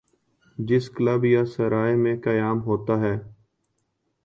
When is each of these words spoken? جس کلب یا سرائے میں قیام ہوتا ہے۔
جس 0.57 0.89
کلب 0.89 1.25
یا 1.25 1.43
سرائے 1.45 1.95
میں 1.95 2.15
قیام 2.23 2.61
ہوتا 2.61 2.99
ہے۔ 3.01 3.15